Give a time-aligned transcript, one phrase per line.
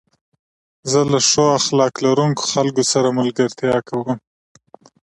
[0.91, 4.09] زه له ښو اخلاق لرونکو خلکو سره ملګرتيا کوم.